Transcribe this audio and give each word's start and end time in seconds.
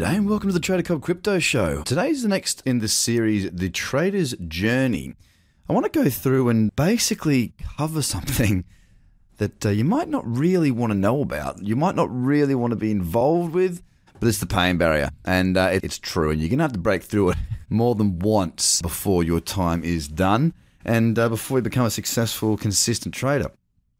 G'day 0.00 0.16
and 0.16 0.30
welcome 0.30 0.48
to 0.48 0.54
the 0.54 0.60
Trader 0.60 0.82
Cobb 0.82 1.02
Crypto 1.02 1.38
Show. 1.38 1.82
Today's 1.82 2.22
the 2.22 2.28
next 2.28 2.62
in 2.64 2.78
the 2.78 2.88
series, 2.88 3.50
The 3.50 3.68
Trader's 3.68 4.34
Journey. 4.48 5.14
I 5.68 5.74
want 5.74 5.92
to 5.92 6.02
go 6.02 6.08
through 6.08 6.48
and 6.48 6.74
basically 6.74 7.52
cover 7.76 8.00
something 8.00 8.64
that 9.36 9.66
uh, 9.66 9.68
you 9.68 9.84
might 9.84 10.08
not 10.08 10.26
really 10.26 10.70
want 10.70 10.90
to 10.92 10.98
know 10.98 11.20
about. 11.20 11.62
You 11.62 11.76
might 11.76 11.96
not 11.96 12.08
really 12.10 12.54
want 12.54 12.70
to 12.70 12.76
be 12.76 12.90
involved 12.90 13.52
with, 13.52 13.82
but 14.18 14.26
it's 14.26 14.38
the 14.38 14.46
pain 14.46 14.78
barrier. 14.78 15.10
And 15.26 15.58
uh, 15.58 15.78
it's 15.82 15.98
true. 15.98 16.30
And 16.30 16.40
you're 16.40 16.48
going 16.48 16.60
to 16.60 16.64
have 16.64 16.72
to 16.72 16.78
break 16.78 17.02
through 17.02 17.32
it 17.32 17.36
more 17.68 17.94
than 17.94 18.20
once 18.20 18.80
before 18.80 19.22
your 19.22 19.40
time 19.40 19.84
is 19.84 20.08
done 20.08 20.54
and 20.82 21.18
uh, 21.18 21.28
before 21.28 21.58
you 21.58 21.62
become 21.62 21.84
a 21.84 21.90
successful, 21.90 22.56
consistent 22.56 23.14
trader. 23.14 23.50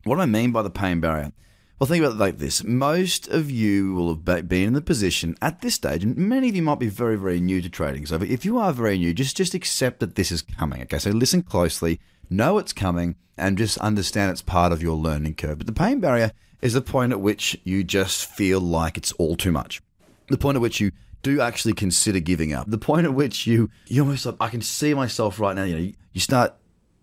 What 0.04 0.14
do 0.14 0.22
I 0.22 0.26
mean 0.26 0.50
by 0.50 0.62
the 0.62 0.70
pain 0.70 1.00
barrier? 1.00 1.32
Well, 1.80 1.88
think 1.88 2.04
about 2.04 2.16
it 2.16 2.18
like 2.18 2.36
this. 2.36 2.62
Most 2.62 3.26
of 3.28 3.50
you 3.50 3.94
will 3.94 4.10
have 4.10 4.22
been 4.46 4.68
in 4.68 4.72
the 4.74 4.82
position 4.82 5.34
at 5.40 5.62
this 5.62 5.76
stage, 5.76 6.04
and 6.04 6.14
many 6.14 6.50
of 6.50 6.54
you 6.54 6.60
might 6.60 6.78
be 6.78 6.90
very, 6.90 7.16
very 7.16 7.40
new 7.40 7.62
to 7.62 7.70
trading. 7.70 8.04
So 8.04 8.16
if 8.16 8.44
you 8.44 8.58
are 8.58 8.70
very 8.70 8.98
new, 8.98 9.14
just, 9.14 9.38
just 9.38 9.54
accept 9.54 10.00
that 10.00 10.14
this 10.14 10.30
is 10.30 10.42
coming. 10.42 10.82
Okay, 10.82 10.98
so 10.98 11.08
listen 11.08 11.42
closely, 11.42 11.98
know 12.28 12.58
it's 12.58 12.74
coming, 12.74 13.16
and 13.38 13.56
just 13.56 13.78
understand 13.78 14.30
it's 14.30 14.42
part 14.42 14.72
of 14.72 14.82
your 14.82 14.94
learning 14.94 15.36
curve. 15.36 15.56
But 15.56 15.66
the 15.66 15.72
pain 15.72 16.00
barrier 16.00 16.32
is 16.60 16.74
the 16.74 16.82
point 16.82 17.12
at 17.12 17.20
which 17.22 17.58
you 17.64 17.82
just 17.82 18.26
feel 18.26 18.60
like 18.60 18.98
it's 18.98 19.12
all 19.12 19.34
too 19.34 19.50
much. 19.50 19.80
The 20.28 20.36
point 20.36 20.56
at 20.56 20.60
which 20.60 20.80
you 20.80 20.92
do 21.22 21.40
actually 21.40 21.72
consider 21.72 22.20
giving 22.20 22.52
up. 22.52 22.68
The 22.68 22.76
point 22.76 23.06
at 23.06 23.14
which 23.14 23.46
you 23.46 23.70
you 23.86 24.02
almost 24.02 24.26
like 24.26 24.36
I 24.38 24.50
can 24.50 24.60
see 24.60 24.92
myself 24.92 25.40
right 25.40 25.56
now. 25.56 25.64
You 25.64 25.74
know, 25.74 25.80
you, 25.80 25.94
you 26.12 26.20
start 26.20 26.56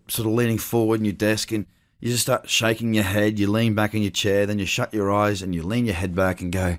sort 0.08 0.28
of 0.28 0.34
leaning 0.34 0.60
forward 0.60 1.00
in 1.00 1.06
your 1.06 1.14
desk 1.14 1.52
and 1.52 1.66
you 2.00 2.12
just 2.12 2.24
start 2.24 2.50
shaking 2.50 2.94
your 2.94 3.04
head, 3.04 3.40
you 3.40 3.50
lean 3.50 3.74
back 3.74 3.94
in 3.94 4.02
your 4.02 4.12
chair, 4.12 4.46
then 4.46 4.60
you 4.60 4.66
shut 4.66 4.94
your 4.94 5.12
eyes 5.12 5.42
and 5.42 5.56
you 5.56 5.64
lean 5.64 5.86
your 5.86 5.96
head 5.96 6.16
back 6.16 6.42
and 6.42 6.52
go, 6.52 6.78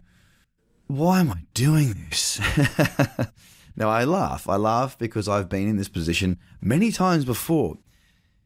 Why 0.86 1.20
am 1.20 1.30
I 1.30 1.42
doing 1.55 1.94
this? 2.08 2.41
now, 3.77 3.88
I 3.88 4.05
laugh. 4.05 4.48
I 4.48 4.56
laugh 4.56 4.97
because 4.97 5.28
I've 5.28 5.48
been 5.48 5.69
in 5.69 5.77
this 5.77 5.88
position 5.88 6.38
many 6.60 6.92
times 6.92 7.25
before. 7.25 7.78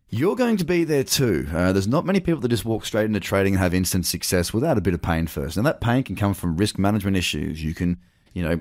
You're 0.09 0.37
going 0.37 0.59
to 0.59 0.65
be 0.65 0.85
there 0.85 1.05
too. 1.05 1.49
Uh, 1.53 1.73
there's 1.73 1.89
not 1.89 2.05
many 2.05 2.21
people 2.21 2.41
that 2.43 2.49
just 2.49 2.67
walk 2.67 2.85
straight 2.85 3.07
into 3.07 3.21
trading 3.21 3.55
and 3.55 3.63
have 3.63 3.73
instant 3.73 4.05
success 4.05 4.53
without 4.53 4.77
a 4.77 4.83
bit 4.83 4.93
of 4.93 5.01
pain 5.01 5.27
first. 5.27 5.57
And 5.57 5.65
that 5.65 5.81
pain 5.81 6.03
can 6.03 6.17
come 6.17 6.35
from 6.35 6.59
risk 6.59 6.79
management 6.79 7.17
issues. 7.17 7.65
You 7.65 7.75
can, 7.75 7.99
you 8.35 8.43
know, 8.43 8.61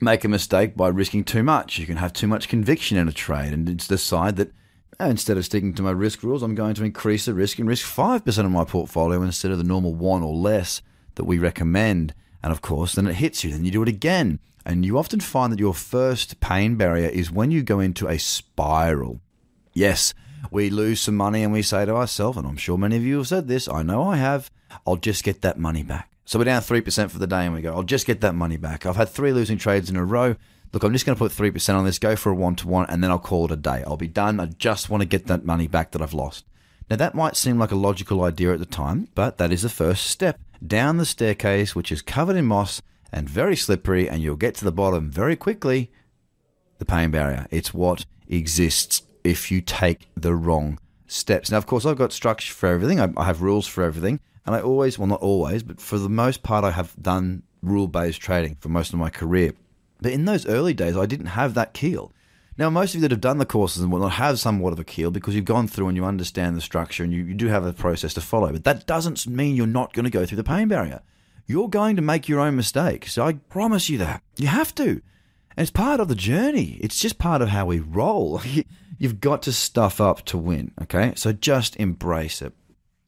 make 0.00 0.24
a 0.24 0.28
mistake 0.28 0.76
by 0.76 0.88
risking 0.88 1.24
too 1.24 1.42
much. 1.42 1.78
You 1.78 1.86
can 1.86 1.96
have 1.96 2.12
too 2.12 2.26
much 2.26 2.48
conviction 2.48 2.98
in 2.98 3.08
a 3.08 3.12
trade 3.12 3.52
and 3.54 3.76
decide 3.88 4.36
that 4.36 4.52
Uh, 4.98 5.04
instead 5.04 5.36
of 5.36 5.44
sticking 5.44 5.74
to 5.74 5.82
my 5.82 5.90
risk 5.90 6.22
rules, 6.22 6.42
I'm 6.42 6.54
going 6.54 6.74
to 6.74 6.84
increase 6.84 7.24
the 7.24 7.34
risk 7.34 7.58
and 7.58 7.68
risk 7.68 7.86
5% 7.86 8.44
of 8.44 8.50
my 8.50 8.64
portfolio 8.64 9.22
instead 9.22 9.50
of 9.50 9.58
the 9.58 9.64
normal 9.64 9.94
1 9.94 10.22
or 10.22 10.34
less 10.34 10.82
that 11.14 11.24
we 11.24 11.38
recommend. 11.38 12.14
And 12.42 12.52
of 12.52 12.60
course, 12.60 12.94
then 12.94 13.06
it 13.06 13.14
hits 13.14 13.44
you, 13.44 13.50
then 13.50 13.64
you 13.64 13.70
do 13.70 13.82
it 13.82 13.88
again. 13.88 14.40
And 14.64 14.84
you 14.84 14.98
often 14.98 15.20
find 15.20 15.52
that 15.52 15.58
your 15.58 15.74
first 15.74 16.40
pain 16.40 16.76
barrier 16.76 17.08
is 17.08 17.30
when 17.30 17.50
you 17.50 17.62
go 17.62 17.80
into 17.80 18.08
a 18.08 18.18
spiral. 18.18 19.20
Yes, 19.72 20.12
we 20.50 20.68
lose 20.70 21.00
some 21.00 21.16
money 21.16 21.42
and 21.42 21.52
we 21.52 21.62
say 21.62 21.84
to 21.84 21.94
ourselves, 21.94 22.36
and 22.36 22.46
I'm 22.46 22.56
sure 22.56 22.76
many 22.76 22.96
of 22.96 23.02
you 23.02 23.18
have 23.18 23.28
said 23.28 23.48
this, 23.48 23.68
I 23.68 23.82
know 23.82 24.02
I 24.02 24.16
have, 24.16 24.50
I'll 24.86 24.96
just 24.96 25.24
get 25.24 25.42
that 25.42 25.58
money 25.58 25.82
back. 25.82 26.10
So 26.24 26.38
we're 26.38 26.44
down 26.44 26.62
3% 26.62 27.10
for 27.10 27.18
the 27.18 27.26
day 27.26 27.44
and 27.44 27.54
we 27.54 27.62
go, 27.62 27.74
I'll 27.74 27.82
just 27.82 28.06
get 28.06 28.20
that 28.20 28.34
money 28.34 28.56
back. 28.56 28.86
I've 28.86 28.96
had 28.96 29.08
three 29.08 29.32
losing 29.32 29.58
trades 29.58 29.90
in 29.90 29.96
a 29.96 30.04
row 30.04 30.36
look, 30.72 30.82
I'm 30.82 30.92
just 30.92 31.06
going 31.06 31.16
to 31.16 31.18
put 31.18 31.32
3% 31.32 31.74
on 31.74 31.84
this, 31.84 31.98
go 31.98 32.16
for 32.16 32.30
a 32.30 32.34
one 32.34 32.56
to 32.56 32.68
one, 32.68 32.86
and 32.88 33.02
then 33.02 33.10
I'll 33.10 33.18
call 33.18 33.46
it 33.46 33.52
a 33.52 33.56
day. 33.56 33.82
I'll 33.86 33.96
be 33.96 34.08
done. 34.08 34.40
I 34.40 34.46
just 34.46 34.90
want 34.90 35.02
to 35.02 35.06
get 35.06 35.26
that 35.26 35.44
money 35.44 35.66
back 35.66 35.92
that 35.92 36.02
I've 36.02 36.14
lost. 36.14 36.44
Now, 36.88 36.96
that 36.96 37.14
might 37.14 37.36
seem 37.36 37.58
like 37.58 37.70
a 37.70 37.76
logical 37.76 38.22
idea 38.22 38.52
at 38.52 38.58
the 38.58 38.66
time, 38.66 39.08
but 39.14 39.38
that 39.38 39.52
is 39.52 39.62
the 39.62 39.68
first 39.68 40.06
step 40.06 40.40
down 40.66 40.96
the 40.96 41.06
staircase, 41.06 41.74
which 41.74 41.92
is 41.92 42.02
covered 42.02 42.36
in 42.36 42.46
moss 42.46 42.82
and 43.12 43.28
very 43.28 43.56
slippery, 43.56 44.08
and 44.08 44.22
you'll 44.22 44.36
get 44.36 44.54
to 44.56 44.64
the 44.64 44.72
bottom 44.72 45.10
very 45.10 45.36
quickly. 45.36 45.90
The 46.78 46.84
pain 46.84 47.10
barrier. 47.10 47.46
It's 47.50 47.74
what 47.74 48.06
exists 48.28 49.02
if 49.22 49.50
you 49.50 49.60
take 49.60 50.08
the 50.16 50.34
wrong 50.34 50.78
steps. 51.06 51.50
Now, 51.50 51.58
of 51.58 51.66
course, 51.66 51.84
I've 51.84 51.98
got 51.98 52.12
structure 52.12 52.52
for 52.52 52.68
everything, 52.68 53.00
I 53.00 53.24
have 53.24 53.42
rules 53.42 53.66
for 53.66 53.84
everything, 53.84 54.20
and 54.46 54.54
I 54.54 54.60
always, 54.60 54.98
well, 54.98 55.08
not 55.08 55.20
always, 55.20 55.62
but 55.62 55.80
for 55.80 55.98
the 55.98 56.08
most 56.08 56.42
part, 56.42 56.64
I 56.64 56.70
have 56.70 56.94
done 57.00 57.42
rule 57.62 57.88
based 57.88 58.20
trading 58.20 58.56
for 58.60 58.68
most 58.68 58.92
of 58.92 58.98
my 58.98 59.10
career. 59.10 59.52
But 60.00 60.12
in 60.12 60.24
those 60.24 60.46
early 60.46 60.74
days, 60.74 60.96
I 60.96 61.06
didn't 61.06 61.26
have 61.26 61.54
that 61.54 61.74
keel. 61.74 62.12
Now, 62.56 62.68
most 62.68 62.90
of 62.90 62.96
you 62.96 63.00
that 63.02 63.10
have 63.10 63.20
done 63.20 63.38
the 63.38 63.46
courses 63.46 63.82
and 63.82 63.90
whatnot 63.90 64.12
have 64.12 64.38
somewhat 64.38 64.72
of 64.72 64.78
a 64.78 64.84
keel 64.84 65.10
because 65.10 65.34
you've 65.34 65.44
gone 65.44 65.66
through 65.66 65.88
and 65.88 65.96
you 65.96 66.04
understand 66.04 66.56
the 66.56 66.60
structure 66.60 67.02
and 67.02 67.12
you, 67.12 67.22
you 67.22 67.34
do 67.34 67.46
have 67.46 67.64
a 67.64 67.72
process 67.72 68.12
to 68.14 68.20
follow. 68.20 68.52
But 68.52 68.64
that 68.64 68.86
doesn't 68.86 69.26
mean 69.26 69.56
you're 69.56 69.66
not 69.66 69.92
going 69.92 70.04
to 70.04 70.10
go 70.10 70.26
through 70.26 70.36
the 70.36 70.44
pain 70.44 70.68
barrier. 70.68 71.00
You're 71.46 71.68
going 71.68 71.96
to 71.96 72.02
make 72.02 72.28
your 72.28 72.40
own 72.40 72.56
mistakes. 72.56 73.16
I 73.16 73.34
promise 73.34 73.88
you 73.88 73.98
that. 73.98 74.22
You 74.36 74.48
have 74.48 74.74
to. 74.74 74.88
And 74.88 75.02
it's 75.56 75.70
part 75.70 76.00
of 76.00 76.08
the 76.08 76.14
journey. 76.14 76.78
It's 76.82 77.00
just 77.00 77.18
part 77.18 77.42
of 77.42 77.48
how 77.48 77.66
we 77.66 77.80
roll. 77.80 78.42
You've 78.98 79.20
got 79.20 79.42
to 79.42 79.52
stuff 79.52 80.00
up 80.00 80.24
to 80.26 80.36
win. 80.36 80.72
Okay. 80.82 81.14
So 81.16 81.32
just 81.32 81.76
embrace 81.76 82.42
it. 82.42 82.52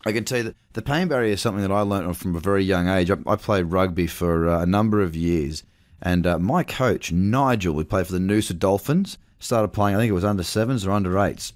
I 0.07 0.13
can 0.13 0.25
tell 0.25 0.39
you 0.39 0.45
that 0.45 0.57
the 0.73 0.83
pain 0.83 1.09
barrier 1.09 1.33
is 1.33 1.41
something 1.41 1.63
that 1.63 1.71
I 1.71 1.83
learned 1.83 2.17
from 2.17 2.35
a 2.35 2.41
very 2.41 2.65
young 2.65 2.89
age. 2.89 3.11
I, 3.11 3.17
I 3.27 3.37
played 3.37 3.67
rugby 3.67 4.07
for 4.07 4.49
uh, 4.49 4.63
a 4.63 4.67
number 4.67 5.03
of 5.03 5.15
years 5.15 5.63
and 6.03 6.27
uh, 6.27 6.39
my 6.39 6.65
coach, 6.65 7.13
Nigel, 7.13 7.75
we 7.75 7.85
played 7.85 8.07
for 8.07 8.13
the 8.13 8.19
Noosa 8.19 8.59
Dolphins, 8.59 9.19
started 9.39 9.69
playing, 9.69 9.97
I 9.97 10.01
think 10.01 10.11
it 10.11 10.15
was 10.15 10.25
under 10.25 10.43
sevens 10.43 10.85
or 10.85 10.91
under 10.91 11.17
eights. 11.19 11.53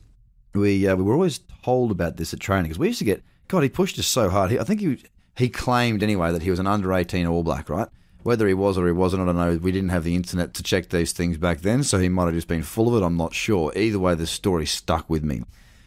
We, 0.55 0.87
uh, 0.87 0.95
we 0.95 1.03
were 1.03 1.15
always 1.15 1.41
told 1.65 1.91
about 1.91 2.17
this 2.17 2.33
at 2.33 2.39
training 2.39 2.65
because 2.65 2.79
we 2.79 2.87
used 2.87 3.01
to 3.01 3.05
get, 3.05 3.25
God, 3.49 3.65
he 3.65 3.69
pushed 3.69 3.99
us 3.99 4.07
so 4.07 4.31
hard. 4.31 4.53
He, 4.53 4.59
I 4.59 4.65
think 4.65 4.81
he, 4.81 5.03
he 5.37 5.49
claimed 5.49 6.03
anyway 6.03 6.31
that 6.31 6.43
he 6.43 6.51
was 6.51 6.61
an 6.61 6.69
under 6.69 6.93
18 6.93 7.27
All 7.27 7.43
Black, 7.43 7.69
right? 7.69 7.89
Whether 8.23 8.47
he 8.47 8.55
was 8.55 8.79
or 8.79 8.87
he 8.87 8.93
wasn't, 8.93 9.23
I 9.23 9.27
don't 9.27 9.37
know. 9.37 9.59
We 9.59 9.73
didn't 9.73 9.91
have 9.91 10.05
the 10.05 10.15
internet 10.15 10.55
to 10.55 10.63
check 10.63 10.89
these 10.89 11.13
things 11.13 11.39
back 11.39 11.61
then, 11.61 11.83
so 11.83 11.99
he 11.99 12.09
might 12.09 12.27
have 12.27 12.35
just 12.35 12.49
been 12.49 12.63
full 12.63 12.89
of 12.89 13.03
it. 13.03 13.05
I'm 13.05 13.17
not 13.17 13.35
sure. 13.35 13.73
Either 13.77 13.99
way, 13.99 14.15
the 14.15 14.27
story 14.27 14.67
stuck 14.67 15.11
with 15.11 15.25
me. 15.25 15.43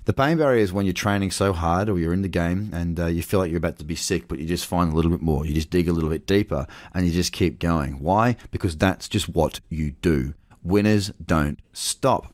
The 0.09 0.13
pain 0.13 0.39
barrier 0.39 0.63
is 0.63 0.73
when 0.73 0.87
you're 0.87 0.93
training 0.93 1.29
so 1.29 1.53
hard 1.53 1.87
or 1.87 1.99
you're 1.99 2.13
in 2.13 2.23
the 2.23 2.27
game 2.27 2.71
and 2.73 2.99
uh, 2.99 3.05
you 3.05 3.21
feel 3.21 3.39
like 3.39 3.51
you're 3.51 3.59
about 3.59 3.77
to 3.77 3.85
be 3.85 3.93
sick, 3.93 4.27
but 4.27 4.39
you 4.39 4.47
just 4.47 4.65
find 4.65 4.91
a 4.91 4.95
little 4.95 5.11
bit 5.11 5.21
more. 5.21 5.45
You 5.45 5.53
just 5.53 5.69
dig 5.69 5.87
a 5.87 5.93
little 5.93 6.09
bit 6.09 6.25
deeper 6.25 6.65
and 6.95 7.05
you 7.05 7.11
just 7.11 7.31
keep 7.31 7.59
going. 7.59 7.99
Why? 7.99 8.35
Because 8.49 8.75
that's 8.75 9.07
just 9.07 9.29
what 9.29 9.59
you 9.69 9.91
do. 10.01 10.33
Winners 10.63 11.11
don't 11.23 11.59
stop. 11.73 12.33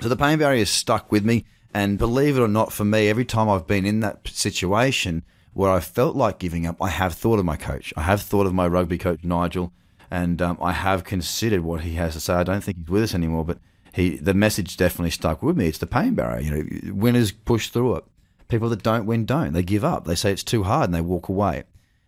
So 0.00 0.08
the 0.08 0.16
pain 0.16 0.38
barrier 0.38 0.62
is 0.62 0.70
stuck 0.70 1.12
with 1.12 1.22
me. 1.22 1.44
And 1.74 1.98
believe 1.98 2.38
it 2.38 2.40
or 2.40 2.48
not, 2.48 2.72
for 2.72 2.86
me, 2.86 3.10
every 3.10 3.26
time 3.26 3.50
I've 3.50 3.66
been 3.66 3.84
in 3.84 4.00
that 4.00 4.26
situation 4.26 5.22
where 5.52 5.70
I 5.70 5.80
felt 5.80 6.16
like 6.16 6.38
giving 6.38 6.66
up, 6.66 6.80
I 6.80 6.88
have 6.88 7.12
thought 7.12 7.38
of 7.38 7.44
my 7.44 7.56
coach. 7.56 7.92
I 7.98 8.02
have 8.04 8.22
thought 8.22 8.46
of 8.46 8.54
my 8.54 8.66
rugby 8.66 8.96
coach, 8.96 9.24
Nigel, 9.24 9.74
and 10.10 10.40
um, 10.40 10.56
I 10.58 10.72
have 10.72 11.04
considered 11.04 11.60
what 11.60 11.82
he 11.82 11.96
has 11.96 12.14
to 12.14 12.20
say. 12.20 12.32
I 12.32 12.44
don't 12.44 12.64
think 12.64 12.78
he's 12.78 12.88
with 12.88 13.02
us 13.02 13.14
anymore, 13.14 13.44
but 13.44 13.58
he 13.92 14.16
the 14.16 14.34
message 14.34 14.76
definitely 14.76 15.10
stuck 15.10 15.42
with 15.42 15.56
me. 15.56 15.66
It's 15.66 15.78
the 15.78 15.86
pain 15.86 16.14
barrier. 16.14 16.40
You 16.40 16.50
know, 16.50 16.94
winners 16.94 17.32
push 17.32 17.68
through 17.68 17.96
it. 17.96 18.04
People 18.48 18.68
that 18.70 18.82
don't 18.82 19.06
win 19.06 19.26
don't. 19.26 19.52
They 19.52 19.62
give 19.62 19.84
up. 19.84 20.04
They 20.04 20.14
say 20.14 20.32
it's 20.32 20.42
too 20.42 20.64
hard 20.64 20.86
and 20.86 20.94
they 20.94 21.00
walk 21.00 21.28
away. 21.28 21.64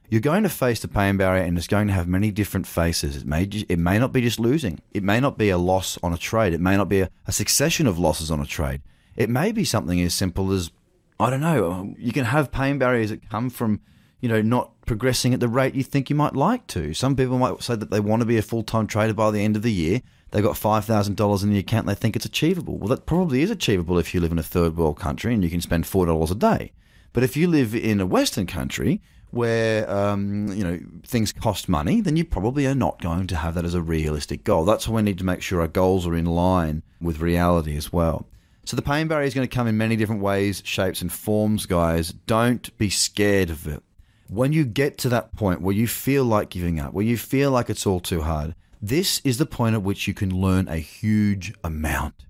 You're 0.08 0.20
going 0.20 0.42
to 0.42 0.48
face 0.48 0.80
the 0.80 0.88
pain 0.88 1.16
barrier 1.16 1.42
and 1.42 1.56
it's 1.56 1.66
going 1.66 1.86
to 1.86 1.92
have 1.94 2.06
many 2.06 2.30
different 2.30 2.66
faces. 2.66 3.16
It 3.16 3.26
may 3.26 3.44
it 3.44 3.78
may 3.78 3.98
not 3.98 4.12
be 4.12 4.20
just 4.20 4.40
losing. 4.40 4.80
It 4.90 5.02
may 5.02 5.20
not 5.20 5.38
be 5.38 5.50
a 5.50 5.58
loss 5.58 5.98
on 6.02 6.12
a 6.12 6.18
trade. 6.18 6.52
It 6.52 6.60
may 6.60 6.76
not 6.76 6.88
be 6.88 7.00
a, 7.00 7.10
a 7.26 7.32
succession 7.32 7.86
of 7.86 7.98
losses 7.98 8.30
on 8.30 8.40
a 8.40 8.46
trade. 8.46 8.82
It 9.16 9.30
may 9.30 9.52
be 9.52 9.64
something 9.64 10.00
as 10.00 10.14
simple 10.14 10.52
as 10.52 10.70
I 11.18 11.30
don't 11.30 11.40
know. 11.40 11.70
Um, 11.70 11.94
you 11.98 12.12
can 12.12 12.24
have 12.24 12.50
pain 12.50 12.78
barriers 12.78 13.10
that 13.10 13.28
come 13.28 13.48
from 13.48 13.80
you 14.22 14.28
know, 14.28 14.40
not 14.40 14.70
progressing 14.86 15.34
at 15.34 15.40
the 15.40 15.48
rate 15.48 15.74
you 15.74 15.82
think 15.82 16.08
you 16.08 16.16
might 16.16 16.34
like 16.34 16.66
to. 16.68 16.94
Some 16.94 17.16
people 17.16 17.38
might 17.38 17.60
say 17.60 17.74
that 17.74 17.90
they 17.90 18.00
want 18.00 18.22
to 18.22 18.26
be 18.26 18.38
a 18.38 18.42
full 18.42 18.62
time 18.62 18.86
trader 18.86 19.12
by 19.12 19.30
the 19.32 19.40
end 19.40 19.56
of 19.56 19.62
the 19.62 19.72
year. 19.72 20.00
They've 20.32 20.42
got 20.42 20.56
$5,000 20.56 21.42
in 21.42 21.50
the 21.50 21.58
account 21.58 21.86
they 21.86 21.94
think 21.94 22.16
it's 22.16 22.24
achievable. 22.24 22.78
Well, 22.78 22.88
that 22.88 23.06
probably 23.06 23.42
is 23.42 23.50
achievable 23.50 23.98
if 23.98 24.12
you 24.12 24.20
live 24.20 24.32
in 24.32 24.38
a 24.38 24.42
third 24.42 24.76
world 24.76 24.98
country 24.98 25.34
and 25.34 25.44
you 25.44 25.50
can 25.50 25.60
spend 25.60 25.84
$4 25.84 26.30
a 26.30 26.34
day. 26.34 26.72
But 27.12 27.22
if 27.22 27.36
you 27.36 27.46
live 27.46 27.74
in 27.74 28.00
a 28.00 28.06
Western 28.06 28.46
country 28.46 29.02
where 29.30 29.90
um, 29.90 30.48
you 30.48 30.62
know 30.62 30.78
things 31.06 31.32
cost 31.32 31.68
money, 31.68 32.00
then 32.00 32.16
you 32.16 32.24
probably 32.24 32.66
are 32.66 32.74
not 32.74 33.00
going 33.00 33.26
to 33.26 33.36
have 33.36 33.54
that 33.54 33.64
as 33.64 33.74
a 33.74 33.82
realistic 33.82 34.44
goal. 34.44 34.64
That's 34.64 34.88
why 34.88 34.96
we 34.96 35.02
need 35.02 35.18
to 35.18 35.24
make 35.24 35.42
sure 35.42 35.60
our 35.60 35.68
goals 35.68 36.06
are 36.06 36.14
in 36.14 36.26
line 36.26 36.82
with 37.00 37.20
reality 37.20 37.76
as 37.76 37.92
well. 37.92 38.26
So 38.64 38.76
the 38.76 38.82
pain 38.82 39.08
barrier 39.08 39.26
is 39.26 39.34
going 39.34 39.46
to 39.46 39.54
come 39.54 39.66
in 39.66 39.76
many 39.76 39.96
different 39.96 40.22
ways, 40.22 40.62
shapes, 40.64 41.02
and 41.02 41.12
forms, 41.12 41.66
guys. 41.66 42.12
Don't 42.26 42.76
be 42.78 42.90
scared 42.90 43.50
of 43.50 43.66
it. 43.66 43.82
When 44.28 44.52
you 44.52 44.64
get 44.64 44.98
to 44.98 45.08
that 45.10 45.34
point 45.34 45.60
where 45.60 45.74
you 45.74 45.86
feel 45.86 46.24
like 46.24 46.48
giving 46.48 46.78
up, 46.78 46.94
where 46.94 47.04
you 47.04 47.18
feel 47.18 47.50
like 47.50 47.68
it's 47.68 47.86
all 47.86 48.00
too 48.00 48.22
hard, 48.22 48.54
this 48.84 49.20
is 49.22 49.38
the 49.38 49.46
point 49.46 49.76
at 49.76 49.82
which 49.84 50.08
you 50.08 50.12
can 50.12 50.34
learn 50.34 50.66
a 50.66 50.78
huge 50.78 51.54
amount. 51.62 52.26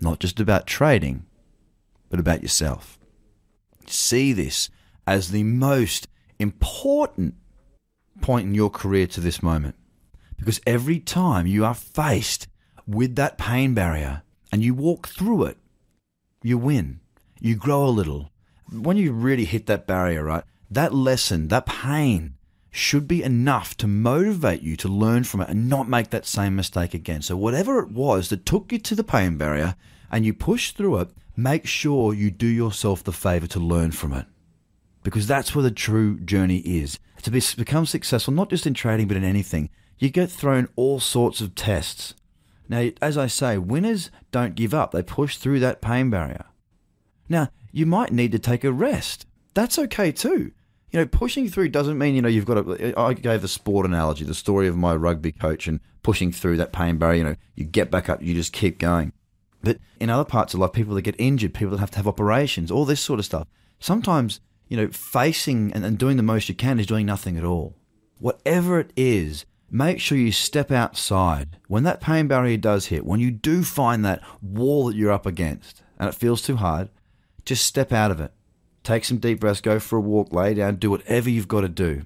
Not 0.00 0.20
just 0.20 0.38
about 0.38 0.68
trading, 0.68 1.26
but 2.08 2.20
about 2.20 2.40
yourself. 2.40 3.00
See 3.88 4.32
this 4.32 4.70
as 5.08 5.32
the 5.32 5.42
most 5.42 6.06
important 6.38 7.34
point 8.20 8.46
in 8.46 8.54
your 8.54 8.70
career 8.70 9.08
to 9.08 9.20
this 9.20 9.42
moment. 9.42 9.74
Because 10.36 10.60
every 10.66 11.00
time 11.00 11.48
you 11.48 11.64
are 11.64 11.74
faced 11.74 12.46
with 12.86 13.16
that 13.16 13.36
pain 13.36 13.74
barrier 13.74 14.22
and 14.52 14.62
you 14.62 14.74
walk 14.74 15.08
through 15.08 15.44
it, 15.44 15.58
you 16.44 16.58
win. 16.58 17.00
You 17.40 17.56
grow 17.56 17.84
a 17.84 17.90
little. 17.90 18.30
When 18.70 18.96
you 18.96 19.12
really 19.12 19.44
hit 19.44 19.66
that 19.66 19.88
barrier, 19.88 20.22
right, 20.22 20.44
that 20.70 20.94
lesson, 20.94 21.48
that 21.48 21.66
pain, 21.66 22.34
should 22.74 23.06
be 23.06 23.22
enough 23.22 23.76
to 23.76 23.86
motivate 23.86 24.62
you 24.62 24.76
to 24.76 24.88
learn 24.88 25.22
from 25.22 25.42
it 25.42 25.48
and 25.50 25.68
not 25.68 25.88
make 25.88 26.08
that 26.08 26.26
same 26.26 26.56
mistake 26.56 26.94
again. 26.94 27.20
So, 27.20 27.36
whatever 27.36 27.78
it 27.80 27.90
was 27.90 28.30
that 28.30 28.46
took 28.46 28.72
you 28.72 28.78
to 28.78 28.94
the 28.94 29.04
pain 29.04 29.36
barrier 29.36 29.76
and 30.10 30.24
you 30.24 30.32
push 30.32 30.72
through 30.72 31.00
it, 31.00 31.10
make 31.36 31.66
sure 31.66 32.14
you 32.14 32.30
do 32.30 32.46
yourself 32.46 33.04
the 33.04 33.12
favor 33.12 33.46
to 33.48 33.60
learn 33.60 33.92
from 33.92 34.14
it. 34.14 34.24
Because 35.02 35.26
that's 35.26 35.54
where 35.54 35.62
the 35.62 35.70
true 35.70 36.18
journey 36.20 36.58
is. 36.58 36.98
To 37.22 37.30
be, 37.30 37.42
become 37.56 37.84
successful, 37.84 38.32
not 38.32 38.48
just 38.48 38.66
in 38.66 38.72
trading, 38.72 39.06
but 39.06 39.18
in 39.18 39.24
anything, 39.24 39.68
you 39.98 40.08
get 40.08 40.30
thrown 40.30 40.68
all 40.74 40.98
sorts 40.98 41.42
of 41.42 41.54
tests. 41.54 42.14
Now, 42.68 42.88
as 43.02 43.18
I 43.18 43.26
say, 43.26 43.58
winners 43.58 44.10
don't 44.30 44.54
give 44.54 44.72
up, 44.72 44.92
they 44.92 45.02
push 45.02 45.36
through 45.36 45.60
that 45.60 45.82
pain 45.82 46.08
barrier. 46.08 46.46
Now, 47.28 47.50
you 47.70 47.84
might 47.84 48.12
need 48.12 48.32
to 48.32 48.38
take 48.38 48.64
a 48.64 48.72
rest. 48.72 49.26
That's 49.52 49.78
okay 49.78 50.10
too. 50.10 50.52
You 50.92 51.00
know, 51.00 51.06
pushing 51.06 51.48
through 51.48 51.70
doesn't 51.70 51.96
mean, 51.96 52.14
you 52.14 52.20
know, 52.22 52.28
you've 52.28 52.44
got 52.44 52.54
to. 52.54 52.94
I 53.00 53.14
gave 53.14 53.40
the 53.40 53.48
sport 53.48 53.86
analogy, 53.86 54.24
the 54.24 54.34
story 54.34 54.68
of 54.68 54.76
my 54.76 54.94
rugby 54.94 55.32
coach 55.32 55.66
and 55.66 55.80
pushing 56.02 56.30
through 56.30 56.58
that 56.58 56.72
pain 56.72 56.98
barrier. 56.98 57.18
You 57.18 57.24
know, 57.24 57.36
you 57.54 57.64
get 57.64 57.90
back 57.90 58.10
up, 58.10 58.22
you 58.22 58.34
just 58.34 58.52
keep 58.52 58.78
going. 58.78 59.12
But 59.62 59.78
in 59.98 60.10
other 60.10 60.24
parts 60.24 60.52
of 60.52 60.60
life, 60.60 60.72
people 60.72 60.94
that 60.94 61.02
get 61.02 61.14
injured, 61.18 61.54
people 61.54 61.70
that 61.70 61.80
have 61.80 61.92
to 61.92 61.96
have 61.96 62.08
operations, 62.08 62.70
all 62.70 62.84
this 62.84 63.00
sort 63.00 63.18
of 63.20 63.24
stuff. 63.24 63.48
Sometimes, 63.78 64.40
you 64.68 64.76
know, 64.76 64.88
facing 64.88 65.72
and, 65.72 65.84
and 65.84 65.98
doing 65.98 66.16
the 66.16 66.22
most 66.22 66.48
you 66.48 66.54
can 66.54 66.78
is 66.78 66.86
doing 66.86 67.06
nothing 67.06 67.38
at 67.38 67.44
all. 67.44 67.76
Whatever 68.18 68.78
it 68.78 68.92
is, 68.94 69.46
make 69.70 69.98
sure 69.98 70.18
you 70.18 70.30
step 70.32 70.70
outside. 70.70 71.58
When 71.68 71.84
that 71.84 72.00
pain 72.00 72.28
barrier 72.28 72.58
does 72.58 72.86
hit, 72.86 73.06
when 73.06 73.20
you 73.20 73.30
do 73.30 73.64
find 73.64 74.04
that 74.04 74.22
wall 74.42 74.86
that 74.86 74.96
you're 74.96 75.10
up 75.10 75.26
against 75.26 75.82
and 75.98 76.08
it 76.08 76.14
feels 76.14 76.42
too 76.42 76.56
hard, 76.56 76.90
just 77.44 77.64
step 77.64 77.92
out 77.92 78.10
of 78.10 78.20
it. 78.20 78.32
Take 78.82 79.04
some 79.04 79.18
deep 79.18 79.40
breaths, 79.40 79.60
go 79.60 79.78
for 79.78 79.96
a 79.96 80.00
walk, 80.00 80.32
lay 80.32 80.54
down, 80.54 80.76
do 80.76 80.90
whatever 80.90 81.30
you've 81.30 81.48
got 81.48 81.60
to 81.60 81.68
do. 81.68 82.02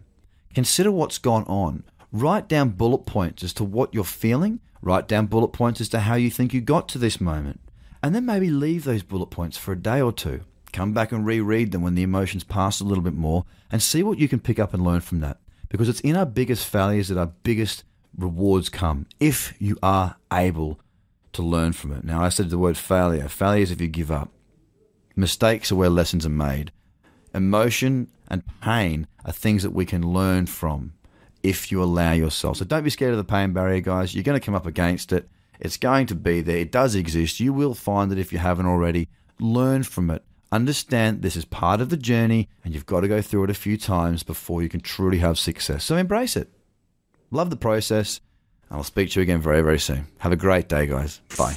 Consider 0.55 0.90
what's 0.90 1.19
gone 1.19 1.44
on. 1.44 1.84
Write 2.12 2.49
down 2.49 2.70
bullet 2.70 3.06
points 3.06 3.43
as 3.43 3.52
to 3.55 3.64
what 3.64 3.93
you're 3.94 4.05
feeling. 4.05 4.61
Write 4.82 5.08
down 5.08 5.26
bullet 5.26 5.49
points 5.49 5.81
as 5.81 5.88
to 5.90 6.00
how 6.00 6.14
you 6.14 6.31
think 6.31 6.52
you 6.52 6.61
got 6.61 6.88
to 6.88 6.99
this 6.99 7.20
moment. 7.20 7.61
And 8.02 8.14
then 8.14 8.26
maybe 8.26 8.50
leave 8.50 8.84
those 8.84 9.02
bullet 9.02 9.26
points 9.26 9.56
for 9.56 9.73
a 9.73 9.78
day 9.78 10.00
or 10.00 10.12
two. 10.12 10.43
Come 10.73 10.93
back 10.93 11.12
and 11.12 11.25
reread 11.25 11.73
them 11.73 11.82
when 11.82 11.94
the 11.94 12.02
emotions 12.02 12.44
pass 12.44 12.81
a 12.81 12.84
little 12.84 13.02
bit 13.02 13.14
more 13.14 13.44
and 13.73 13.82
see 13.82 14.02
what 14.02 14.19
you 14.19 14.28
can 14.28 14.40
pick 14.40 14.58
up 14.58 14.75
and 14.75 14.84
learn 14.84 15.00
from 15.00 15.20
that. 15.20 15.38
Because 15.69 15.88
it's 15.88 16.00
in 16.00 16.17
our 16.17 16.26
biggest 16.26 16.67
failures 16.67 17.08
that 17.08 17.19
our 17.19 17.32
biggest 17.43 17.84
rewards 18.17 18.69
come 18.69 19.06
if 19.19 19.55
you 19.58 19.78
are 19.82 20.17
able 20.32 20.78
to 21.32 21.43
learn 21.43 21.73
from 21.73 21.93
it. 21.93 22.05
Now, 22.05 22.23
I 22.23 22.28
said 22.28 22.50
the 22.50 22.58
word 22.58 22.76
failure. 22.76 23.28
Failure 23.28 23.62
is 23.62 23.70
if 23.70 23.81
you 23.81 23.88
give 23.88 24.11
up. 24.11 24.31
Mistakes 25.17 25.73
are 25.73 25.77
where 25.77 25.89
lessons 25.89 26.27
are 26.27 26.31
made. 26.31 26.71
Emotion 27.35 28.09
and 28.29 28.43
pain 28.61 29.07
are 29.25 29.33
things 29.33 29.63
that 29.63 29.73
we 29.73 29.87
can 29.87 30.03
learn 30.03 30.47
from 30.47 30.93
if 31.43 31.73
you 31.73 31.83
allow 31.83 32.13
yourself. 32.13 32.59
So 32.59 32.65
don't 32.65 32.85
be 32.85 32.91
scared 32.91 33.13
of 33.13 33.19
the 33.19 33.25
pain 33.25 33.53
barrier, 33.53 33.81
guys. 33.81 34.15
You're 34.15 34.25
going 34.25 34.39
to 34.39 34.45
come 34.45 34.55
up 34.55 34.67
against 34.67 35.13
it. 35.13 35.29
It's 35.59 35.77
going 35.77 36.07
to 36.09 36.15
be 36.15 36.43
there. 36.43 36.59
It 36.59 36.73
does 36.73 36.95
exist. 36.95 37.41
You 37.41 37.53
will 37.53 37.75
find 37.75 38.13
it 38.13 38.19
if 38.19 38.33
you 38.33 38.39
haven't 38.39 38.67
already. 38.67 39.09
Learn 39.41 39.83
from 39.83 40.11
it. 40.11 40.23
Understand 40.53 41.23
this 41.23 41.37
is 41.37 41.45
part 41.45 41.81
of 41.81 41.89
the 41.89 41.97
journey 41.97 42.49
and 42.65 42.75
you've 42.75 42.87
got 42.87 43.01
to 43.01 43.09
go 43.09 43.21
through 43.21 43.45
it 43.45 43.51
a 43.51 43.55
few 43.55 43.77
times 43.77 44.23
before 44.23 44.62
you 44.62 44.69
can 44.69 44.81
truly 44.81 45.19
have 45.19 45.39
success. 45.39 45.85
So 45.85 45.97
embrace 45.97 46.37
it. 46.37 46.51
Love 47.31 47.51
the 47.51 47.57
process. 47.57 48.21
And 48.69 48.79
I'll 48.79 48.85
speak 48.85 49.11
to 49.11 49.21
you 49.21 49.23
again 49.23 49.41
very, 49.41 49.62
very 49.62 49.79
soon. 49.79 50.07
Have 50.19 50.33
a 50.33 50.37
great 50.37 50.69
day, 50.69 50.87
guys. 50.87 51.21
Bye 51.37 51.57